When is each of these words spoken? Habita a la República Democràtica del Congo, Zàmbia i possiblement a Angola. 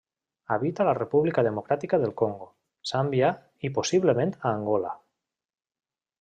Habita 0.53 0.81
a 0.85 0.85
la 0.87 0.95
República 0.99 1.43
Democràtica 1.47 1.99
del 2.05 2.13
Congo, 2.21 2.47
Zàmbia 2.93 3.31
i 3.69 3.73
possiblement 3.77 4.35
a 4.41 4.43
Angola. 4.55 4.97